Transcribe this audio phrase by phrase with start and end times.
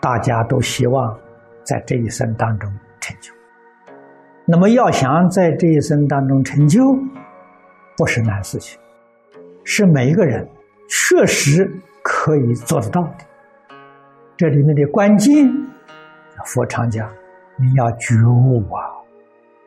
[0.00, 1.16] 大家都希望
[1.62, 2.68] 在这一生当中
[3.00, 3.32] 成就，
[4.44, 6.98] 那么要想在这一生当中成就，
[7.96, 8.80] 不是难事情，
[9.62, 10.44] 是每一个人
[10.88, 11.70] 确实
[12.02, 13.24] 可以做得到的。
[14.36, 15.48] 这里面的关键，
[16.44, 17.08] 佛常讲，
[17.56, 18.82] 你要觉悟啊，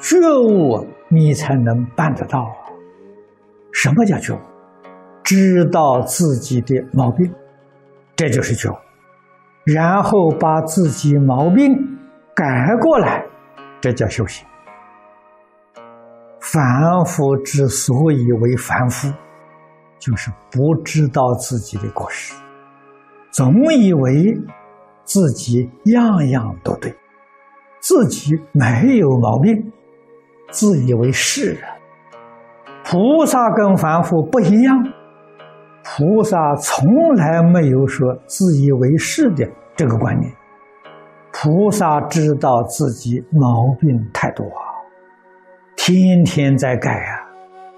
[0.00, 2.66] 觉悟你才能办得到啊。
[3.72, 4.38] 什么叫觉悟？
[5.26, 7.28] 知道自己的毛病，
[8.14, 8.76] 这就是觉悟。
[9.64, 11.76] 然后把自己毛病
[12.32, 13.26] 改过来，
[13.80, 14.46] 这叫修行。
[16.40, 19.12] 凡夫之所以为凡夫，
[19.98, 22.32] 就是不知道自己的过失，
[23.32, 24.40] 总以为
[25.02, 26.94] 自己样样都对，
[27.80, 29.72] 自己没有毛病，
[30.52, 31.62] 自以为是人。
[32.84, 34.80] 菩萨跟凡夫不一样，
[35.88, 40.30] 菩萨从来没有说自以为是的这个观念。
[41.32, 44.44] 菩萨知道自己毛病太多，
[45.76, 47.22] 天天在改啊，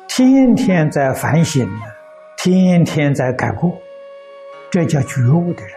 [0.09, 1.83] 天天在反省啊，
[2.39, 3.77] 天天在改过，
[4.71, 5.73] 这叫觉悟的人。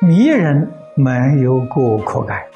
[0.00, 2.46] 迷人没有过可改，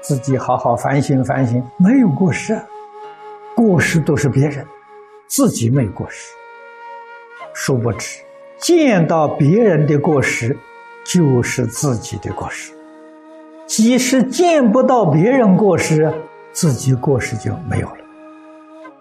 [0.00, 2.60] 自己好好反省反省，没有过失，
[3.54, 4.66] 过失都是别人。
[5.28, 6.32] 自己没过失，
[7.58, 8.20] 殊不知
[8.58, 10.54] 见到别人的过失，
[11.06, 12.70] 就是自己的过失。
[13.66, 16.12] 即使见不到别人过失，
[16.52, 17.96] 自己过失就没有了。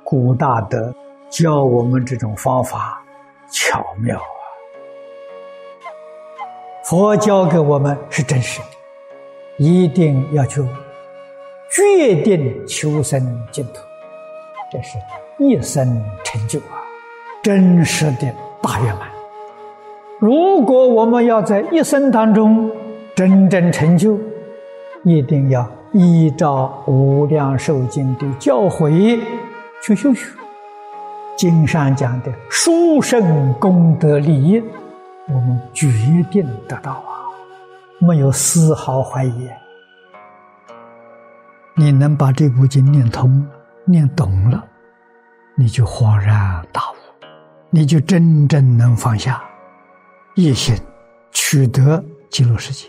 [0.06, 0.96] 古大德
[1.30, 3.04] 教我们这种方法
[3.52, 4.24] 巧妙啊！
[6.86, 8.68] 佛教给我们是真实的，
[9.58, 10.66] 一定要求
[11.70, 13.20] 决定求生
[13.52, 13.82] 净土，
[14.72, 14.98] 这是。
[15.38, 16.80] 一生成就啊，
[17.44, 18.34] 真实的
[18.66, 19.08] 大圆满。
[20.20, 22.72] 如果我们要在一生当中
[23.16, 24.18] 真正成就，
[25.04, 29.20] 一定要依照《无量寿经》的教诲
[29.84, 30.32] 去修学。
[31.38, 34.64] 经上讲的殊胜功德利益，
[35.28, 35.88] 我们决
[36.32, 37.30] 定得到啊，
[38.00, 39.48] 没有丝毫怀疑。
[41.76, 43.46] 你能把这部经念通、
[43.84, 44.64] 念懂了？
[45.56, 46.96] 你就恍然大悟，
[47.76, 49.44] 你就真正能放下
[50.36, 50.74] 一心，
[51.34, 52.88] 取得极乐世界，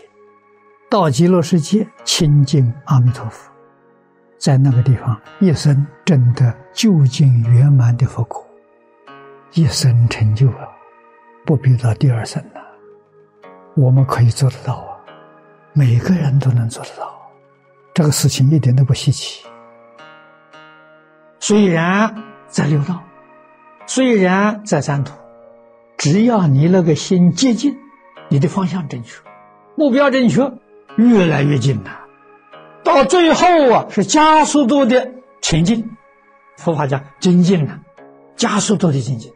[0.89, 3.51] 到极乐世界亲近阿弥陀佛，
[4.37, 8.47] 在那个地方一生真的究竟圆满的佛果，
[9.51, 10.69] 一生成就了，
[11.45, 12.61] 不必到第二生了。
[13.75, 14.95] 我们可以做得到啊，
[15.73, 17.13] 每个人都能做得到，
[17.93, 19.45] 这个事情一点都不稀奇。
[21.41, 22.09] 虽然。
[22.49, 23.03] 在六道，
[23.87, 25.13] 虽然在三途，
[25.97, 27.77] 只要你那个心接近，
[28.27, 29.21] 你的方向正确，
[29.75, 30.51] 目标正确，
[30.97, 32.01] 越来越近了。
[32.83, 35.11] 到最后啊，是加速度的
[35.41, 35.89] 前进。
[36.57, 37.79] 佛法讲精进呢，
[38.35, 39.31] 加速度的精进，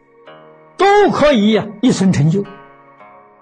[0.76, 2.44] 都可以呀，一生成就。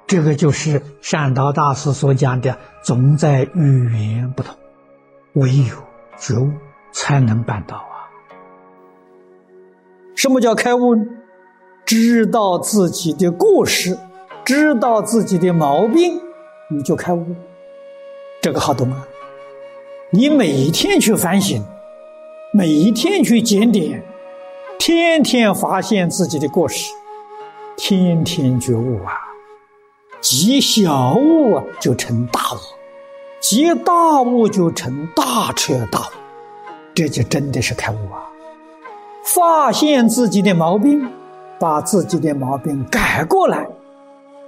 [0.06, 4.56] 这个就是善导大师所讲的，总在语言不同，
[5.32, 5.74] 唯有
[6.16, 6.52] 觉悟
[6.92, 7.89] 才能办到。
[10.20, 10.94] 什么叫开悟？
[11.86, 13.96] 知道自己的过失，
[14.44, 16.20] 知道自己的毛病，
[16.68, 17.24] 你就开悟。
[18.42, 19.08] 这个好懂啊！
[20.10, 21.64] 你每天去反省，
[22.52, 24.04] 每一天去检点，
[24.78, 26.90] 天天发现自己的过失，
[27.78, 29.14] 天天觉悟啊！
[30.20, 32.58] 积小悟啊，就成大悟；
[33.40, 36.12] 积大悟就成大彻大悟。
[36.94, 38.29] 这就真的是开悟啊！
[39.34, 41.08] 发现自己的毛病，
[41.58, 43.64] 把自己的毛病改过来，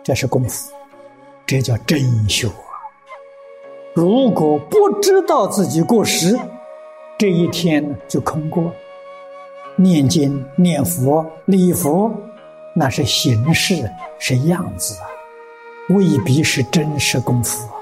[0.03, 0.73] 这是功夫，
[1.47, 2.75] 这叫真修啊！
[3.95, 6.37] 如果不知道自己过失，
[7.17, 8.73] 这一天就空过。
[9.77, 12.13] 念经、念佛、礼佛，
[12.75, 13.89] 那是形式，
[14.19, 15.07] 是样子啊，
[15.91, 17.79] 未必是真实功夫啊。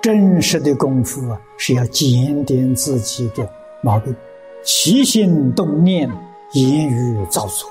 [0.00, 3.46] 真实的功夫啊，是要检点自己的
[3.82, 4.16] 毛病。
[4.62, 6.10] 起心动念，
[6.52, 7.68] 言语造作。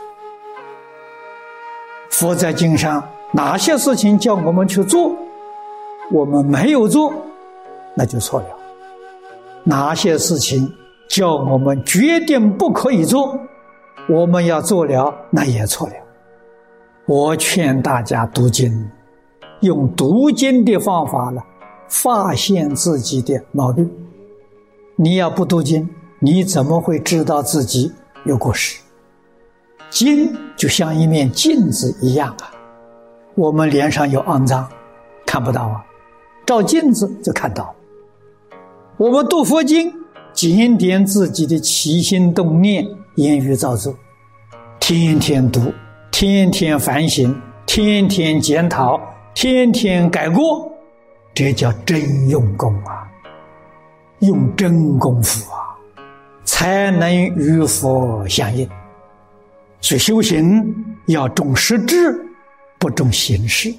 [2.09, 5.15] 佛在经上哪些事情叫我们去做，
[6.11, 7.13] 我们没有做，
[7.95, 8.47] 那就错了；
[9.63, 10.71] 哪些事情
[11.07, 13.39] 叫我们决定不可以做，
[14.09, 15.93] 我们要做了，那也错了。
[17.05, 18.89] 我劝大家读经，
[19.61, 21.41] 用读经的方法呢，
[21.87, 23.89] 发现自己的毛病。
[24.95, 25.87] 你要不读经。
[26.19, 27.91] 你怎么会知道自己
[28.25, 28.77] 有过失？
[29.89, 32.51] 镜就像一面镜子一样啊，
[33.35, 34.69] 我们脸上有肮脏，
[35.25, 35.85] 看不到啊。
[36.45, 37.73] 照镜子就看到。
[38.97, 39.93] 我们读佛经，
[40.33, 43.95] 检点自己的起心动念、言语造作，
[44.79, 45.73] 天天读，
[46.11, 47.33] 天天反省，
[47.65, 48.99] 天天检讨，
[49.33, 50.69] 天天改过，
[51.33, 53.07] 这叫真用功啊！
[54.19, 55.68] 用真功夫啊，
[56.43, 58.69] 才能与佛相应。
[59.81, 60.75] 所以修行
[61.07, 62.19] 要重实质，
[62.77, 63.73] 不重形式。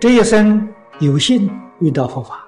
[0.00, 0.68] 这一生
[1.00, 1.50] 有幸
[1.80, 2.40] 遇到佛法。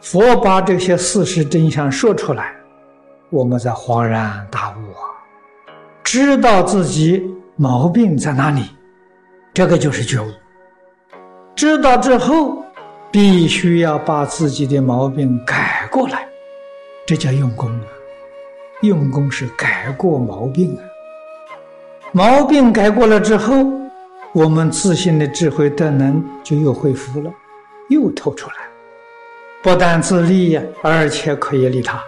[0.00, 2.54] 佛把这些事实真相说出来，
[3.28, 5.04] 我们才恍然大悟啊！
[6.02, 7.22] 知道自己
[7.56, 8.62] 毛病在哪里，
[9.52, 10.26] 这个就是觉悟。
[11.54, 12.64] 知道之后，
[13.10, 16.26] 必须要把自己的毛病改过来，
[17.10, 17.82] 这叫用功啊！
[18.82, 20.82] 用功是改过毛病啊！
[22.12, 23.52] 毛病改过了之后，
[24.32, 27.34] 我们自信的智慧德能就又恢复了，
[27.88, 28.54] 又透出来。
[29.60, 32.00] 不但自利，而且可以利他。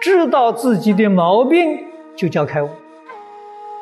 [0.00, 1.84] 知道自己的毛病，
[2.16, 2.70] 就叫开悟。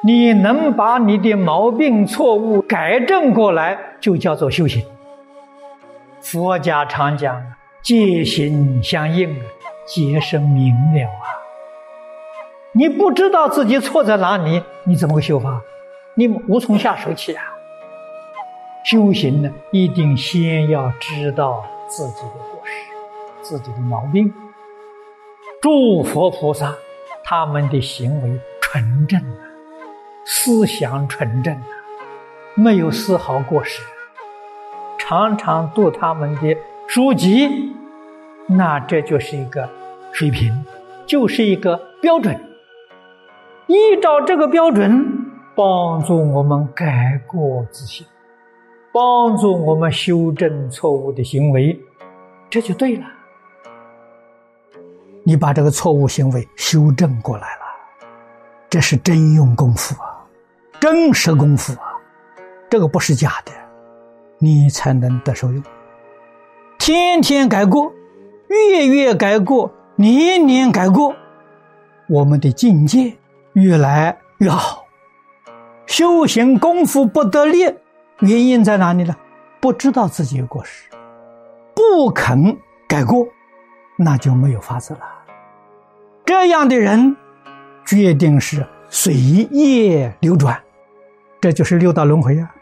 [0.03, 4.85] 你能把你的毛病、错误改正过来，就叫做修行。
[6.21, 7.41] 佛家常讲，
[7.87, 9.33] 戒行相应，
[9.87, 11.39] 戒是明了啊。
[12.73, 15.63] 你不知道自己错在哪里，你怎么会修法？
[16.15, 17.45] 你无从下手起啊。
[18.85, 22.73] 修行呢，一定先要知道自己的过失、
[23.41, 24.35] 自己的毛病。
[25.63, 26.75] 诸佛菩萨
[27.23, 29.47] 他们的行为纯正啊，
[30.25, 31.69] 思想纯正啊，
[32.55, 33.81] 没有丝毫过失。
[34.99, 36.57] 常常读他们的
[36.89, 37.75] 书籍，
[38.47, 39.69] 那这就是一个
[40.13, 40.65] 水平，
[41.05, 42.39] 就是一个标准。
[43.67, 45.05] 依照这个标准，
[45.57, 48.07] 帮助我们改过自新。
[48.93, 51.79] 帮助我们修正错误的行为，
[52.49, 53.05] 这就对了。
[55.25, 58.07] 你把这个错误行为修正过来了，
[58.71, 60.25] 这是真用功夫啊，
[60.81, 61.93] 真实功夫啊，
[62.71, 63.53] 这个不是假的，
[64.39, 65.63] 你才能得受用。
[66.87, 67.93] 天天改过，
[68.47, 71.13] 月月改过，年年改过，
[72.07, 73.13] 我们的境界
[73.55, 74.85] 越来越好，
[75.87, 77.65] 修行功夫不得力。
[78.21, 79.17] 原因在哪里呢？
[79.59, 80.89] 不知道自己有过失，
[81.75, 82.57] 不肯
[82.87, 83.27] 改过，
[83.97, 85.01] 那就没有法子了。
[86.25, 87.17] 这样的人，
[87.85, 90.57] 决定是随业流转，
[91.41, 92.55] 这就是六道轮回啊。